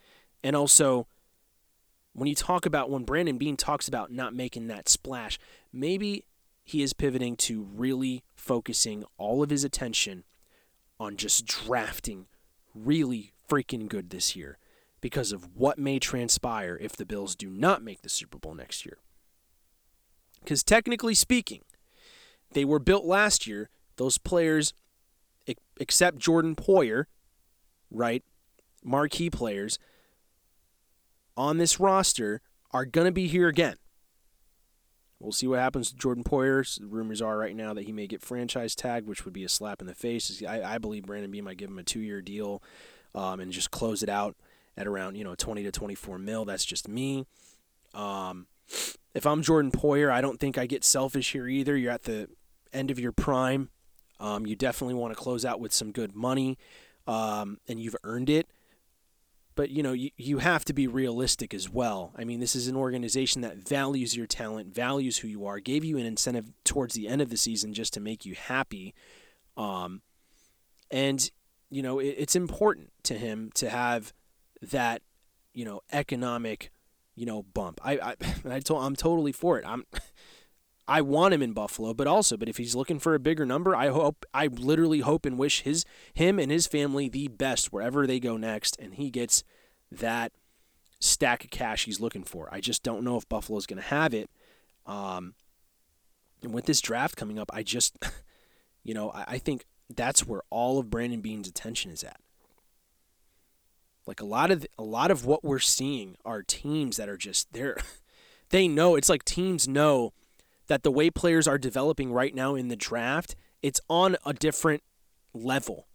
and 0.43 0.55
also 0.55 1.07
when 2.13 2.27
you 2.27 2.35
talk 2.35 2.65
about 2.65 2.89
when 2.89 3.03
Brandon 3.03 3.37
Beane 3.37 3.57
talks 3.57 3.87
about 3.87 4.11
not 4.11 4.33
making 4.33 4.67
that 4.67 4.87
splash, 4.87 5.37
maybe 5.73 6.23
he 6.63 6.81
is 6.81 6.93
pivoting 6.93 7.35
to 7.35 7.61
really 7.61 8.23
focusing 8.35 9.03
all 9.17 9.43
of 9.43 9.49
his 9.49 9.63
attention 9.63 10.23
on 10.99 11.17
just 11.17 11.45
drafting 11.45 12.27
really 12.73 13.33
freaking 13.49 13.87
good 13.87 14.09
this 14.09 14.35
year 14.35 14.57
because 15.01 15.31
of 15.31 15.55
what 15.55 15.77
may 15.77 15.99
transpire 15.99 16.77
if 16.81 16.95
the 16.95 17.05
Bills 17.05 17.35
do 17.35 17.49
not 17.49 17.83
make 17.83 18.01
the 18.01 18.09
Super 18.09 18.39
Bowl 18.39 18.55
next 18.55 18.85
year. 18.85 18.97
Because 20.39 20.63
technically 20.63 21.13
speaking, 21.13 21.61
they 22.53 22.65
were 22.65 22.79
built 22.79 23.05
last 23.05 23.45
year. 23.45 23.69
Those 23.97 24.17
players, 24.17 24.73
except 25.79 26.17
Jordan 26.17 26.55
Poyer, 26.55 27.05
right? 27.89 28.23
Marquee 28.83 29.29
players, 29.29 29.79
on 31.37 31.57
this 31.57 31.79
roster 31.79 32.41
are 32.71 32.85
going 32.85 33.05
to 33.05 33.11
be 33.11 33.27
here 33.27 33.47
again. 33.47 33.77
We'll 35.19 35.31
see 35.31 35.47
what 35.47 35.59
happens 35.59 35.89
to 35.89 35.95
Jordan 35.95 36.23
Poyer. 36.23 36.79
Rumors 36.81 37.21
are 37.21 37.37
right 37.37 37.55
now 37.55 37.73
that 37.73 37.85
he 37.85 37.91
may 37.91 38.05
get 38.05 38.21
franchise 38.21 38.75
tagged, 38.75 39.07
which 39.07 39.23
would 39.23 39.33
be 39.33 39.45
a 39.45 39.49
slap 39.49 39.81
in 39.81 39.87
the 39.87 39.95
face. 39.95 40.43
I, 40.47 40.61
I 40.61 40.77
believe 40.77 41.05
Brandon 41.05 41.31
Beane 41.31 41.45
might 41.45 41.57
give 41.57 41.69
him 41.69 41.79
a 41.79 41.83
two-year 41.83 42.21
deal 42.21 42.61
um, 43.15 43.39
and 43.39 43.51
just 43.51 43.71
close 43.71 44.03
it 44.03 44.09
out 44.09 44.35
at 44.77 44.87
around 44.87 45.15
you 45.15 45.23
know 45.23 45.35
20 45.35 45.63
to 45.63 45.71
24 45.71 46.19
mil. 46.19 46.45
That's 46.45 46.65
just 46.65 46.87
me. 46.87 47.25
Um, 47.93 48.47
if 49.13 49.25
I'm 49.25 49.41
Jordan 49.41 49.71
Poyer, 49.71 50.11
I 50.11 50.21
don't 50.21 50.39
think 50.39 50.57
I 50.57 50.65
get 50.65 50.83
selfish 50.83 51.31
here 51.31 51.47
either. 51.47 51.77
You're 51.77 51.93
at 51.93 52.03
the 52.03 52.27
end 52.73 52.91
of 52.91 52.99
your 52.99 53.13
prime. 53.13 53.69
Um, 54.19 54.45
you 54.45 54.55
definitely 54.55 54.95
want 54.95 55.15
to 55.15 55.21
close 55.21 55.45
out 55.45 55.59
with 55.59 55.73
some 55.73 55.91
good 55.91 56.15
money. 56.15 56.57
um, 57.07 57.59
and 57.67 57.79
you've 57.79 57.95
earned 58.03 58.29
it. 58.29 58.47
But 59.55 59.69
you 59.69 59.83
know, 59.83 59.93
you, 59.93 60.09
you 60.17 60.39
have 60.39 60.65
to 60.65 60.73
be 60.73 60.87
realistic 60.87 61.53
as 61.53 61.69
well. 61.69 62.11
I 62.17 62.25
mean, 62.25 62.39
this 62.41 62.55
is 62.55 62.67
an 62.67 62.75
organization 62.75 63.41
that 63.41 63.57
values 63.57 64.15
your 64.15 64.27
talent, 64.27 64.73
values 64.73 65.19
who 65.19 65.27
you 65.29 65.45
are, 65.45 65.59
gave 65.59 65.85
you 65.85 65.97
an 65.97 66.05
incentive 66.05 66.51
towards 66.65 66.93
the 66.93 67.07
end 67.07 67.21
of 67.21 67.29
the 67.29 67.37
season 67.37 67.73
just 67.73 67.93
to 67.93 68.01
make 68.01 68.25
you 68.25 68.35
happy. 68.35 68.93
Um, 69.55 70.01
and 70.91 71.29
you 71.69 71.81
know, 71.81 71.99
it, 71.99 72.15
it's 72.17 72.35
important 72.35 72.91
to 73.03 73.13
him 73.17 73.49
to 73.55 73.69
have 73.69 74.13
that, 74.61 75.01
you 75.53 75.63
know, 75.63 75.81
economic, 75.91 76.71
you 77.15 77.25
know, 77.25 77.43
bump. 77.43 77.79
I 77.83 77.93
I, 77.97 78.15
I 78.55 78.59
told, 78.59 78.83
I'm 78.83 78.95
totally 78.95 79.31
for 79.31 79.57
it. 79.57 79.65
I'm 79.65 79.85
I 80.87 81.01
want 81.01 81.33
him 81.33 81.41
in 81.41 81.53
Buffalo, 81.53 81.93
but 81.93 82.07
also, 82.07 82.37
but 82.37 82.49
if 82.49 82.57
he's 82.57 82.75
looking 82.75 82.99
for 82.99 83.15
a 83.15 83.19
bigger 83.19 83.45
number, 83.45 83.75
I 83.75 83.89
hope, 83.89 84.25
I 84.33 84.47
literally 84.47 84.99
hope 84.99 85.25
and 85.25 85.37
wish 85.37 85.61
his 85.61 85.83
him 86.13 86.37
and 86.37 86.51
his 86.51 86.67
family 86.67 87.09
the 87.09 87.27
best 87.27 87.73
wherever 87.73 88.05
they 88.05 88.19
go 88.19 88.37
next, 88.37 88.77
and 88.79 88.93
he 88.93 89.09
gets 89.09 89.43
that 89.91 90.31
stack 90.99 91.43
of 91.43 91.49
cash 91.49 91.85
he's 91.85 91.99
looking 91.99 92.23
for. 92.23 92.49
I 92.51 92.59
just 92.59 92.83
don't 92.83 93.03
know 93.03 93.17
if 93.17 93.27
Buffalo's 93.27 93.65
going 93.65 93.81
to 93.81 93.87
have 93.87 94.13
it. 94.13 94.29
Um, 94.85 95.33
and 96.43 96.53
with 96.53 96.65
this 96.65 96.81
draft 96.81 97.15
coming 97.15 97.39
up, 97.39 97.49
I 97.53 97.63
just, 97.63 97.97
you 98.83 98.93
know, 98.93 99.09
I, 99.09 99.23
I 99.27 99.37
think 99.39 99.65
that's 99.93 100.25
where 100.25 100.41
all 100.49 100.79
of 100.79 100.89
Brandon 100.89 101.21
Beane's 101.21 101.47
attention 101.47 101.91
is 101.91 102.03
at. 102.03 102.19
Like 104.05 104.21
a 104.21 104.25
lot 104.25 104.51
of 104.51 104.65
a 104.77 104.83
lot 104.83 105.09
of 105.09 105.25
what 105.25 105.43
we're 105.43 105.57
seeing 105.57 106.15
are 106.23 106.43
teams 106.43 106.97
that 106.97 107.09
are 107.09 107.17
just 107.17 107.51
they're 107.53 107.77
they 108.49 108.67
know 108.67 108.95
it's 108.95 109.09
like 109.09 109.25
teams 109.25 109.67
know 109.67 110.13
that 110.67 110.83
the 110.83 110.91
way 110.91 111.09
players 111.09 111.47
are 111.47 111.57
developing 111.57 112.11
right 112.11 112.33
now 112.33 112.55
in 112.55 112.67
the 112.67 112.75
draft, 112.75 113.35
it's 113.61 113.81
on 113.89 114.17
a 114.25 114.33
different 114.33 114.83
level 115.33 115.87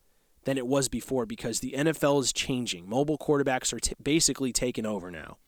than 0.45 0.57
it 0.57 0.67
was 0.67 0.89
before 0.89 1.27
because 1.27 1.61
the 1.61 1.73
NFL 1.73 2.21
is 2.21 2.33
changing. 2.33 2.89
Mobile 2.89 3.19
quarterbacks 3.19 3.73
are 3.73 3.81
t- 3.81 3.95
basically 4.03 4.53
taking 4.53 4.87
over 4.87 5.11
now 5.11 5.39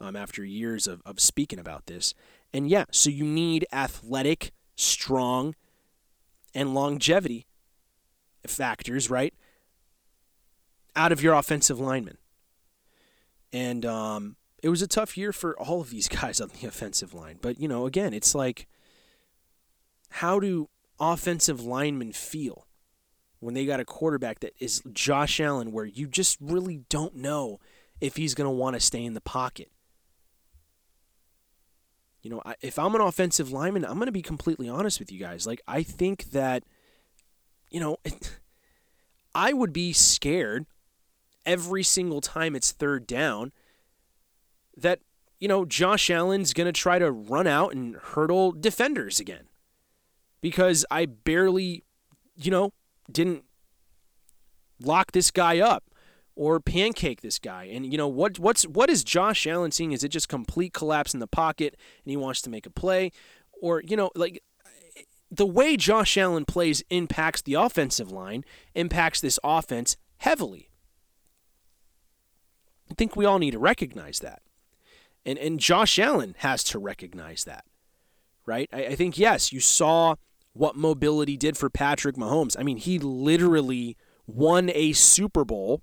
um, 0.00 0.16
after 0.16 0.44
years 0.44 0.86
of, 0.86 1.02
of 1.04 1.20
speaking 1.20 1.58
about 1.58 1.86
this. 1.86 2.14
And 2.52 2.68
yeah, 2.68 2.84
so 2.90 3.10
you 3.10 3.24
need 3.24 3.66
athletic, 3.72 4.52
strong, 4.76 5.54
and 6.54 6.74
longevity 6.74 7.46
factors, 8.46 9.08
right? 9.10 9.34
Out 10.94 11.12
of 11.12 11.22
your 11.22 11.34
offensive 11.34 11.80
linemen. 11.80 12.18
And 13.52 13.84
um, 13.86 14.36
it 14.62 14.68
was 14.68 14.80
a 14.80 14.86
tough 14.86 15.18
year 15.18 15.32
for 15.32 15.58
all 15.58 15.80
of 15.80 15.90
these 15.90 16.08
guys 16.20 16.40
on 16.40 16.50
the 16.60 16.66
offensive 16.66 17.12
line. 17.12 17.38
But, 17.42 17.60
you 17.60 17.68
know, 17.68 17.86
again, 17.86 18.14
it's 18.14 18.34
like, 18.34 18.66
how 20.10 20.38
do 20.38 20.68
offensive 21.00 21.60
linemen 21.60 22.12
feel 22.12 22.66
when 23.40 23.54
they 23.54 23.66
got 23.66 23.80
a 23.80 23.84
quarterback 23.84 24.40
that 24.40 24.54
is 24.60 24.82
Josh 24.92 25.40
Allen, 25.40 25.72
where 25.72 25.84
you 25.84 26.06
just 26.06 26.38
really 26.40 26.84
don't 26.88 27.16
know 27.16 27.58
if 28.00 28.16
he's 28.16 28.34
going 28.34 28.46
to 28.46 28.50
want 28.50 28.74
to 28.74 28.80
stay 28.80 29.04
in 29.04 29.14
the 29.14 29.20
pocket? 29.20 29.70
You 32.22 32.30
know, 32.30 32.42
if 32.60 32.78
I'm 32.78 32.94
an 32.94 33.00
offensive 33.00 33.50
lineman, 33.50 33.84
I'm 33.84 33.94
going 33.94 34.06
to 34.06 34.12
be 34.12 34.22
completely 34.22 34.68
honest 34.68 35.00
with 35.00 35.10
you 35.10 35.18
guys. 35.18 35.44
Like, 35.44 35.60
I 35.66 35.82
think 35.82 36.30
that, 36.30 36.62
you 37.68 37.80
know, 37.80 37.96
I 39.34 39.52
would 39.52 39.72
be 39.72 39.92
scared 39.92 40.66
every 41.44 41.82
single 41.82 42.20
time 42.20 42.54
it's 42.54 42.70
third 42.70 43.08
down 43.08 43.50
that, 44.76 45.00
you 45.38 45.48
know, 45.48 45.64
Josh 45.64 46.10
Allen's 46.10 46.52
going 46.52 46.66
to 46.66 46.72
try 46.72 46.98
to 46.98 47.10
run 47.10 47.46
out 47.46 47.74
and 47.74 47.96
hurdle 47.96 48.52
defenders 48.52 49.20
again. 49.20 49.44
Because 50.40 50.84
I 50.90 51.06
barely, 51.06 51.84
you 52.34 52.50
know, 52.50 52.72
didn't 53.10 53.44
lock 54.80 55.12
this 55.12 55.30
guy 55.30 55.60
up 55.60 55.84
or 56.34 56.58
pancake 56.60 57.20
this 57.20 57.38
guy. 57.38 57.64
And 57.64 57.90
you 57.90 57.98
know 57.98 58.08
what 58.08 58.38
what's 58.38 58.64
what 58.66 58.90
is 58.90 59.04
Josh 59.04 59.46
Allen 59.46 59.70
seeing? 59.70 59.92
Is 59.92 60.02
it 60.02 60.08
just 60.08 60.28
complete 60.28 60.72
collapse 60.72 61.14
in 61.14 61.20
the 61.20 61.26
pocket 61.26 61.76
and 62.04 62.10
he 62.10 62.16
wants 62.16 62.42
to 62.42 62.50
make 62.50 62.66
a 62.66 62.70
play? 62.70 63.12
Or, 63.60 63.82
you 63.82 63.96
know, 63.96 64.10
like 64.16 64.42
the 65.30 65.46
way 65.46 65.76
Josh 65.76 66.16
Allen 66.16 66.44
plays 66.44 66.82
impacts 66.90 67.42
the 67.42 67.54
offensive 67.54 68.10
line, 68.10 68.44
impacts 68.74 69.20
this 69.20 69.38
offense 69.42 69.96
heavily. 70.18 70.68
I 72.90 72.94
think 72.94 73.16
we 73.16 73.24
all 73.24 73.38
need 73.38 73.52
to 73.52 73.58
recognize 73.58 74.20
that. 74.20 74.42
And 75.24 75.38
and 75.38 75.60
Josh 75.60 75.98
Allen 75.98 76.34
has 76.38 76.64
to 76.64 76.78
recognize 76.78 77.44
that. 77.44 77.64
Right? 78.44 78.68
I, 78.72 78.86
I 78.86 78.94
think 78.96 79.18
yes, 79.18 79.52
you 79.52 79.60
saw 79.60 80.16
what 80.52 80.76
mobility 80.76 81.36
did 81.36 81.56
for 81.56 81.70
Patrick 81.70 82.16
Mahomes. 82.16 82.56
I 82.58 82.62
mean, 82.62 82.76
he 82.76 82.98
literally 82.98 83.96
won 84.26 84.70
a 84.74 84.92
Super 84.92 85.44
Bowl 85.44 85.82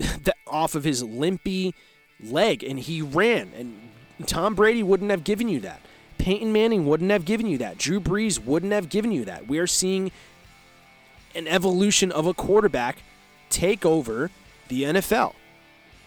off 0.46 0.74
of 0.74 0.84
his 0.84 1.02
limpy 1.02 1.74
leg 2.20 2.64
and 2.64 2.78
he 2.78 3.02
ran 3.02 3.52
and 3.54 3.90
Tom 4.26 4.54
Brady 4.54 4.82
wouldn't 4.82 5.10
have 5.10 5.24
given 5.24 5.48
you 5.48 5.60
that. 5.60 5.80
Peyton 6.18 6.52
Manning 6.52 6.86
wouldn't 6.86 7.10
have 7.10 7.24
given 7.24 7.46
you 7.46 7.58
that. 7.58 7.78
Drew 7.78 8.00
Brees 8.00 8.44
wouldn't 8.44 8.72
have 8.72 8.88
given 8.88 9.12
you 9.12 9.24
that. 9.26 9.46
We 9.46 9.58
are 9.58 9.66
seeing 9.66 10.10
an 11.34 11.46
evolution 11.46 12.10
of 12.10 12.26
a 12.26 12.34
quarterback 12.34 13.02
take 13.50 13.86
over 13.86 14.30
the 14.68 14.82
NFL. 14.82 15.34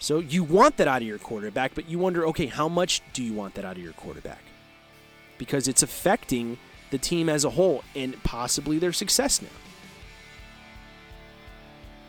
So 0.01 0.17
you 0.17 0.43
want 0.43 0.77
that 0.77 0.87
out 0.87 1.03
of 1.03 1.07
your 1.07 1.19
quarterback, 1.19 1.75
but 1.75 1.87
you 1.87 1.99
wonder, 1.99 2.25
okay, 2.25 2.47
how 2.47 2.67
much 2.67 3.03
do 3.13 3.23
you 3.23 3.33
want 3.33 3.53
that 3.53 3.65
out 3.65 3.77
of 3.77 3.83
your 3.83 3.93
quarterback? 3.93 4.41
Because 5.37 5.67
it's 5.67 5.83
affecting 5.83 6.57
the 6.89 6.97
team 6.97 7.29
as 7.29 7.45
a 7.45 7.51
whole 7.51 7.83
and 7.95 8.21
possibly 8.23 8.79
their 8.79 8.93
success 8.93 9.43
now. 9.43 9.47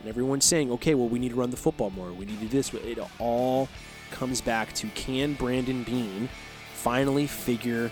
And 0.00 0.08
everyone's 0.08 0.46
saying, 0.46 0.72
okay, 0.72 0.94
well, 0.94 1.06
we 1.06 1.18
need 1.18 1.28
to 1.28 1.34
run 1.34 1.50
the 1.50 1.56
football 1.58 1.90
more. 1.90 2.10
We 2.12 2.24
need 2.24 2.40
to 2.40 2.46
do 2.46 2.48
this. 2.48 2.72
It 2.72 2.98
all 3.18 3.68
comes 4.10 4.40
back 4.40 4.72
to 4.72 4.86
can 4.94 5.34
Brandon 5.34 5.82
Beane 5.82 6.30
finally 6.72 7.26
figure 7.26 7.90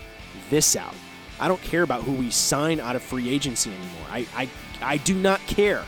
this 0.49 0.77
out? 0.77 0.95
I 1.39 1.47
don't 1.47 1.61
care 1.61 1.83
about 1.83 2.05
who 2.05 2.13
we 2.13 2.31
sign 2.31 2.81
out 2.81 2.97
of 2.97 3.03
free 3.03 3.29
agency 3.29 3.71
anymore. 3.71 4.07
I, 4.11 4.27
I, 4.35 4.49
I 4.81 4.97
do 4.97 5.15
not 5.15 5.41
care. 5.41 5.85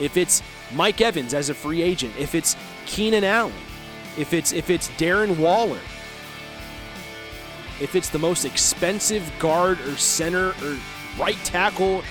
If 0.00 0.16
it's 0.16 0.44
Mike 0.72 1.00
Evans 1.00 1.34
as 1.34 1.50
a 1.50 1.54
free 1.54 1.82
agent, 1.82 2.14
if 2.18 2.36
it's 2.36 2.56
Keenan 2.86 3.24
Allen, 3.24 3.52
if 4.16 4.32
it's 4.32 4.52
if 4.52 4.70
it's 4.70 4.88
Darren 4.90 5.36
Waller, 5.38 5.80
if 7.80 7.94
it's 7.94 8.08
the 8.08 8.18
most 8.18 8.44
expensive 8.44 9.30
guard 9.38 9.80
or 9.80 9.96
center 9.96 10.50
or 10.62 10.76
right 11.18 11.38
tackle 11.44 12.02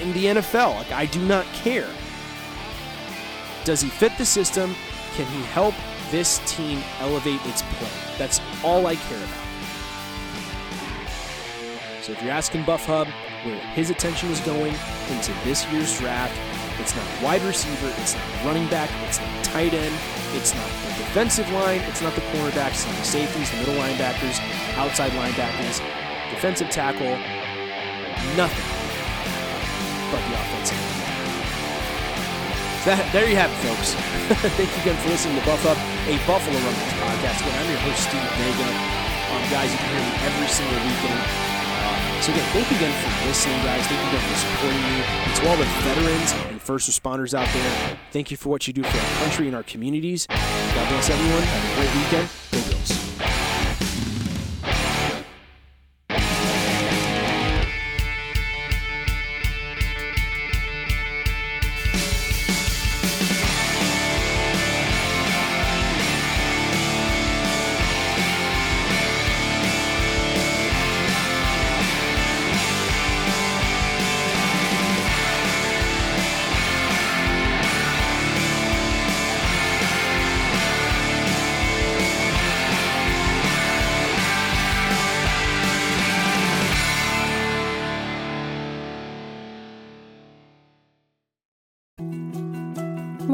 in 0.00 0.12
the 0.12 0.26
NFL, 0.26 0.74
like 0.76 0.92
I 0.92 1.06
do 1.06 1.24
not 1.24 1.46
care. 1.46 1.88
Does 3.64 3.80
he 3.80 3.88
fit 3.88 4.12
the 4.18 4.26
system? 4.26 4.74
Can 5.14 5.26
he 5.26 5.42
help 5.44 5.74
this 6.10 6.40
team 6.46 6.82
elevate 7.00 7.40
its 7.46 7.62
play? 7.62 7.88
That's 8.18 8.40
all 8.62 8.86
I 8.86 8.96
care 8.96 9.18
about. 9.18 9.44
So 12.02 12.12
if 12.12 12.22
you're 12.22 12.32
asking 12.32 12.64
Buff 12.64 12.84
Hub 12.84 13.08
where 13.44 13.56
his 13.72 13.88
attention 13.90 14.30
is 14.30 14.40
going 14.40 14.74
into 15.08 15.32
this 15.44 15.66
year's 15.72 15.98
draft, 15.98 16.38
it's 16.80 16.94
not 16.94 17.06
wide 17.22 17.42
receiver, 17.42 17.92
it's 17.98 18.14
not 18.14 18.44
running 18.44 18.66
back, 18.68 18.90
it's 19.06 19.20
not 19.20 19.44
tight 19.44 19.74
end, 19.74 19.94
it's 20.32 20.54
not 20.54 20.66
the 20.66 21.04
defensive 21.04 21.50
line, 21.52 21.80
it's 21.88 22.02
not 22.02 22.14
the 22.14 22.20
cornerbacks, 22.32 22.82
it's 22.82 22.86
not 22.86 22.96
the 22.96 23.04
safeties, 23.04 23.50
the 23.50 23.56
middle 23.58 23.74
linebackers, 23.74 24.40
outside 24.76 25.12
linebackers, 25.12 25.80
defensive 26.30 26.70
tackle, 26.70 27.16
nothing 28.36 28.68
but 30.10 30.20
the 30.28 30.34
offensive 30.34 30.78
line. 30.78 30.94
That, 32.84 33.00
there 33.12 33.28
you 33.28 33.36
have 33.36 33.48
it, 33.48 33.60
folks. 33.64 33.94
Thank 34.60 34.68
you 34.68 34.80
again 34.84 34.96
for 35.00 35.08
listening 35.08 35.40
to 35.40 35.44
Buff 35.46 35.62
Hub, 35.64 35.78
a 36.04 36.20
Buffalo 36.28 36.52
Rumblings 36.52 36.96
podcast. 37.00 37.40
Again, 37.40 37.56
I'm 37.56 37.70
your 37.70 37.80
host, 37.80 38.12
Steve 38.12 38.28
Vega. 38.36 38.68
Um, 39.32 39.42
guys, 39.48 39.72
you 39.72 39.78
can 39.80 39.88
hear 39.88 40.04
me 40.04 40.12
every 40.28 40.48
single 40.52 40.76
weekend 40.84 41.53
so 42.24 42.32
again, 42.32 42.48
thank 42.54 42.70
you 42.70 42.76
again 42.78 43.02
for 43.02 43.26
listening, 43.26 43.56
guys. 43.58 43.86
Thank 43.86 44.00
you 44.00 44.08
again 44.08 44.30
for 44.30 44.38
supporting 44.38 44.80
me. 44.80 45.02
And 45.26 45.36
to 45.36 45.48
all 45.50 45.56
the 45.58 45.64
veterans 45.84 46.32
and 46.48 46.58
first 46.58 46.88
responders 46.88 47.34
out 47.34 47.46
there, 47.52 47.98
thank 48.12 48.30
you 48.30 48.38
for 48.38 48.48
what 48.48 48.66
you 48.66 48.72
do 48.72 48.82
for 48.82 48.96
our 48.96 49.24
country 49.24 49.46
and 49.46 49.54
our 49.54 49.62
communities. 49.64 50.26
God 50.26 50.88
bless 50.88 51.10
everyone. 51.10 51.42
Have 51.42 51.70
a 51.70 51.74
great 51.76 51.94
weekend. 51.94 52.28
Go 52.50 52.70
Bills. 52.70 52.93